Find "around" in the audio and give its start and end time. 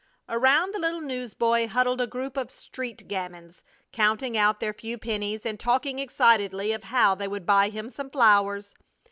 0.27-0.73